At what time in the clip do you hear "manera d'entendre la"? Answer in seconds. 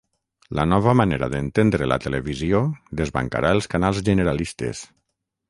1.01-1.99